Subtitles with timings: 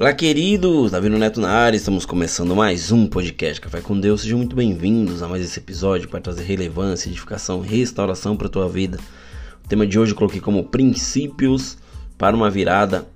[0.00, 0.92] Olá, queridos!
[0.92, 4.20] Davi Neto na área, estamos começando mais um podcast Café com Deus.
[4.20, 8.68] Sejam muito bem-vindos a mais esse episódio para trazer relevância, edificação, restauração para a tua
[8.68, 8.96] vida.
[9.64, 11.78] O tema de hoje eu coloquei como princípios
[12.16, 13.08] para uma virada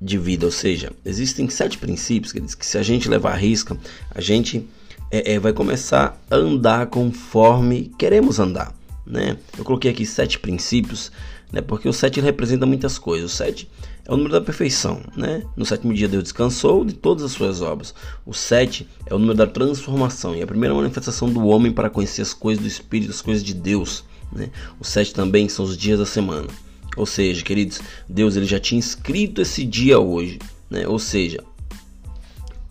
[0.00, 3.76] de vida, ou seja, existem sete princípios queridos, que se a gente levar a risca,
[4.12, 4.68] a gente
[5.12, 8.74] é, é, vai começar a andar conforme queremos andar.
[9.08, 9.38] Né?
[9.56, 11.10] Eu coloquei aqui sete princípios
[11.52, 11.60] né?
[11.60, 13.32] Porque o 7 representa muitas coisas.
[13.32, 13.68] O 7
[14.04, 15.42] é o número da perfeição, né?
[15.56, 17.94] No sétimo dia Deus descansou de todas as suas obras.
[18.24, 22.22] O 7 é o número da transformação e a primeira manifestação do homem para conhecer
[22.22, 24.50] as coisas do Espírito, as coisas de Deus, né?
[24.78, 26.48] O 7 também são os dias da semana.
[26.96, 30.38] Ou seja, queridos, Deus ele já tinha escrito esse dia hoje,
[30.68, 30.86] né?
[30.86, 31.42] Ou seja,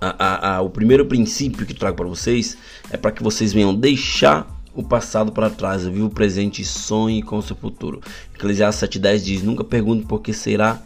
[0.00, 2.56] a, a, a, o primeiro princípio que trago para vocês
[2.90, 7.22] é para que vocês venham deixar o passado para trás, viva o presente e sonhe
[7.22, 8.00] com o seu futuro.
[8.34, 10.80] Eclesiastes 7,10 diz: Nunca pergunte por que será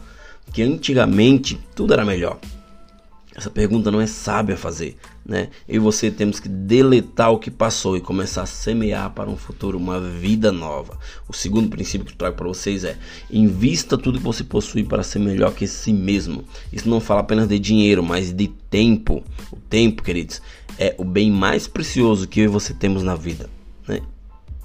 [0.51, 2.39] que antigamente tudo era melhor.
[3.35, 5.49] Essa pergunta não é sábia fazer, né?
[5.67, 9.35] Eu e você temos que deletar o que passou e começar a semear para um
[9.35, 10.97] futuro, uma vida nova.
[11.27, 12.97] O segundo princípio que eu trago para vocês é:
[13.29, 16.45] invista tudo que você possui para ser melhor que si mesmo.
[16.71, 19.21] Isso não fala apenas de dinheiro, mas de tempo.
[19.51, 20.41] O tempo, queridos,
[20.79, 23.49] é o bem mais precioso que eu e você temos na vida.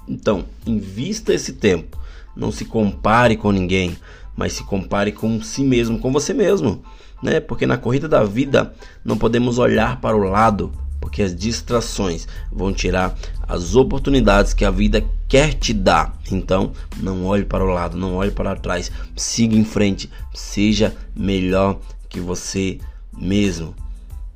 [0.07, 1.97] Então, invista esse tempo.
[2.35, 3.97] Não se compare com ninguém,
[4.35, 6.83] mas se compare com si mesmo, com você mesmo.
[7.21, 7.39] Né?
[7.39, 12.71] Porque na corrida da vida não podemos olhar para o lado, porque as distrações vão
[12.73, 16.17] tirar as oportunidades que a vida quer te dar.
[16.31, 21.79] Então, não olhe para o lado, não olhe para trás, siga em frente, seja melhor
[22.07, 22.79] que você
[23.17, 23.75] mesmo.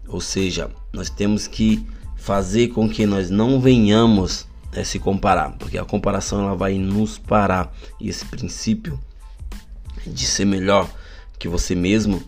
[0.07, 5.77] Ou seja, nós temos que fazer com que nós não venhamos é se comparar, porque
[5.77, 8.99] a comparação ela vai nos parar e esse princípio
[10.05, 10.89] de ser melhor
[11.39, 12.21] que você mesmo,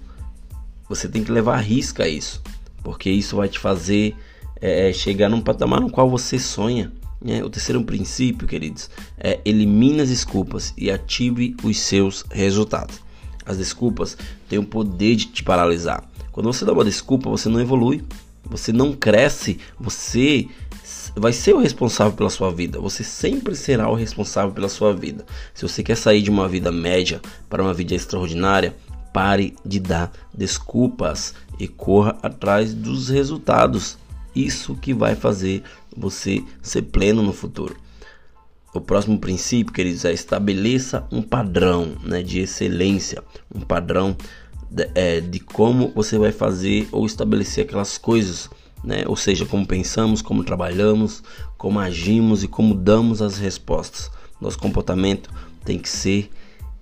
[0.87, 2.41] você tem que levar a risca isso,
[2.83, 4.15] porque isso vai te fazer
[4.61, 6.91] é, chegar num patamar no qual você sonha.
[7.21, 7.43] Né?
[7.43, 13.01] O terceiro princípio, queridos, é elimine as desculpas e ative os seus resultados.
[13.45, 14.17] As desculpas
[14.49, 16.03] têm o poder de te paralisar.
[16.31, 18.03] Quando você dá uma desculpa, você não evolui,
[18.43, 20.47] você não cresce, você
[21.15, 22.79] vai ser o responsável pela sua vida.
[22.79, 25.25] Você sempre será o responsável pela sua vida.
[25.53, 28.75] Se você quer sair de uma vida média para uma vida extraordinária,
[29.13, 33.97] pare de dar desculpas e corra atrás dos resultados.
[34.35, 35.63] Isso que vai fazer
[35.95, 37.75] você ser pleno no futuro.
[38.73, 44.15] O próximo princípio, queridos, é estabeleça um padrão né, de excelência, um padrão
[44.69, 48.49] de, é, de como você vai fazer ou estabelecer aquelas coisas
[48.83, 49.03] né?
[49.07, 51.23] Ou seja, como pensamos, como trabalhamos,
[51.57, 54.11] como agimos e como damos as respostas.
[54.39, 55.29] Nosso comportamento
[55.63, 56.29] tem que ser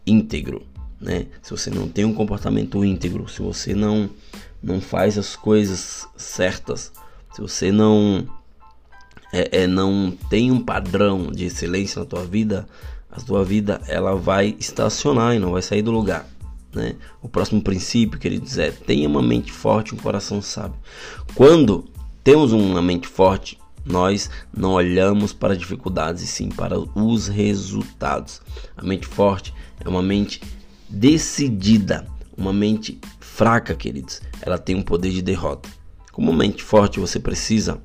[0.05, 0.63] íntegro,
[0.99, 1.27] né?
[1.41, 4.09] Se você não tem um comportamento íntegro, se você não
[4.61, 6.91] não faz as coisas certas,
[7.33, 8.27] se você não
[9.31, 12.67] é, é, não tem um padrão de excelência na tua vida,
[13.11, 16.27] a tua vida ela vai estacionar e não vai sair do lugar.
[16.75, 16.95] Né?
[17.21, 20.77] O próximo princípio que ele diz é: tenha uma mente forte, um coração sábio.
[21.33, 21.85] Quando
[22.23, 28.41] temos uma mente forte, nós não olhamos para dificuldades e sim para os resultados.
[28.75, 30.41] A mente forte é uma mente
[30.89, 34.21] decidida, uma mente fraca, queridos.
[34.41, 35.69] Ela tem um poder de derrota.
[36.11, 37.79] Como mente forte, você precisa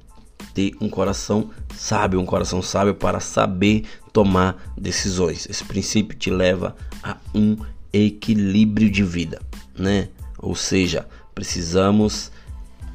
[0.55, 5.47] ter um coração sábio, um coração sábio para saber tomar decisões.
[5.49, 7.57] Esse princípio te leva a um
[7.93, 9.41] equilíbrio de vida,
[9.77, 10.09] né?
[10.39, 12.31] Ou seja, precisamos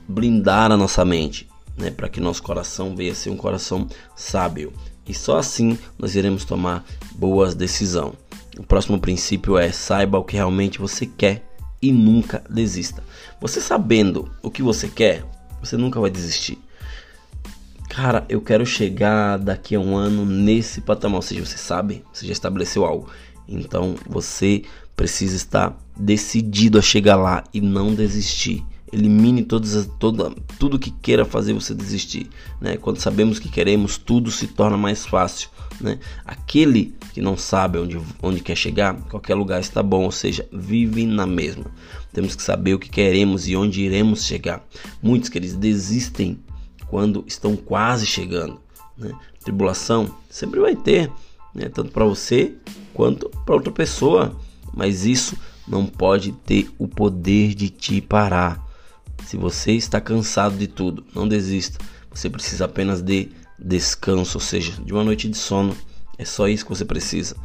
[0.07, 1.47] blindar a nossa mente,
[1.77, 4.71] né, para que nosso coração venha a ser um coração sábio.
[5.07, 8.13] E só assim nós iremos tomar boas decisões.
[8.57, 11.45] O próximo princípio é saiba o que realmente você quer
[11.81, 13.03] e nunca desista.
[13.41, 15.25] Você sabendo o que você quer,
[15.61, 16.57] você nunca vai desistir.
[17.89, 21.17] Cara, eu quero chegar daqui a um ano nesse patamar.
[21.17, 23.09] Ou seja, você sabe, você já estabeleceu algo.
[23.47, 24.63] Então você
[24.95, 28.63] precisa estar decidido a chegar lá e não desistir.
[28.91, 32.29] Elimine todas, toda, tudo que queira fazer você desistir.
[32.61, 32.77] Né?
[32.77, 35.49] Quando sabemos que queremos, tudo se torna mais fácil.
[35.81, 35.99] Né?
[36.23, 41.05] Aquele que não sabe onde, onde quer chegar, qualquer lugar está bom, ou seja, vive
[41.05, 41.65] na mesma.
[42.13, 44.65] Temos que saber o que queremos e onde iremos chegar.
[45.01, 46.39] Muitos que eles desistem
[46.87, 48.59] quando estão quase chegando.
[48.97, 49.11] Né?
[49.43, 51.11] Tribulação sempre vai ter,
[51.55, 51.69] né?
[51.69, 52.53] tanto para você
[52.93, 54.37] quanto para outra pessoa,
[54.73, 55.35] mas isso
[55.67, 58.63] não pode ter o poder de te parar.
[59.25, 61.83] Se você está cansado de tudo, não desista.
[62.11, 65.75] Você precisa apenas de descanso, ou seja, de uma noite de sono.
[66.17, 67.35] É só isso que você precisa.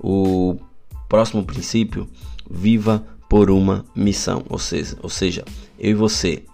[0.00, 0.56] O
[1.08, 2.08] próximo princípio,
[2.48, 4.44] viva por uma missão.
[4.48, 5.44] Ou seja, ou seja,
[5.78, 6.44] eu e você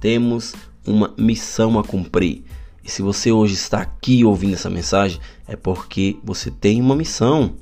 [0.00, 0.54] temos
[0.86, 2.44] uma missão a cumprir.
[2.84, 7.54] E se você hoje está aqui ouvindo essa mensagem, é porque você tem uma missão.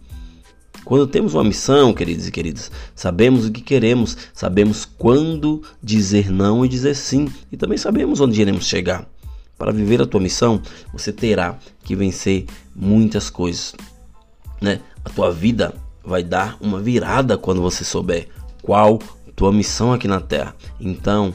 [0.85, 6.65] Quando temos uma missão, queridos e queridas, sabemos o que queremos, sabemos quando dizer não
[6.65, 9.09] e dizer sim, e também sabemos onde iremos chegar.
[9.57, 10.61] Para viver a tua missão,
[10.93, 13.77] você terá que vencer muitas coisas,
[14.61, 14.81] né?
[15.05, 15.73] A tua vida
[16.05, 18.29] vai dar uma virada quando você souber
[18.61, 18.99] qual
[19.37, 20.57] tua missão aqui na Terra.
[20.81, 21.33] Então,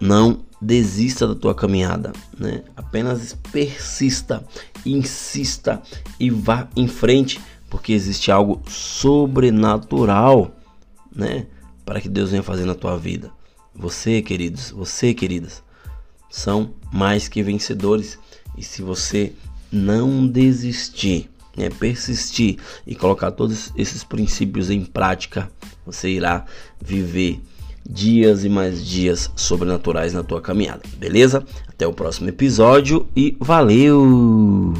[0.00, 2.62] não desista da tua caminhada, né?
[2.74, 4.44] Apenas persista,
[4.84, 5.82] insista
[6.18, 10.56] e vá em frente, porque existe algo sobrenatural,
[11.14, 11.46] né?
[11.84, 13.30] Para que Deus venha fazer na tua vida.
[13.74, 15.62] Você, queridos, você, queridas,
[16.30, 18.18] são mais que vencedores.
[18.56, 19.32] E se você
[19.70, 25.50] não desistir, né, persistir e colocar todos esses princípios em prática,
[25.84, 26.46] você irá
[26.80, 27.42] viver
[27.88, 31.44] dias e mais dias sobrenaturais na tua caminhada, beleza?
[31.68, 34.74] Até o próximo episódio e valeu!